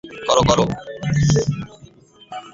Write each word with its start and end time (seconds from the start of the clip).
করো, 0.27 0.41
করো। 0.49 0.65